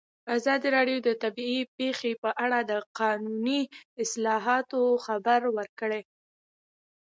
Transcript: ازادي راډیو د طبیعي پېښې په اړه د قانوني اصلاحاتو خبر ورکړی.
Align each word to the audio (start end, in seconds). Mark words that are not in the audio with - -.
ازادي 0.35 0.67
راډیو 0.77 0.97
د 1.07 1.09
طبیعي 1.23 1.61
پېښې 1.77 2.11
په 2.23 2.29
اړه 2.43 2.59
د 2.71 2.71
قانوني 2.99 3.61
اصلاحاتو 4.03 4.81
خبر 5.05 5.41
ورکړی. 5.57 6.01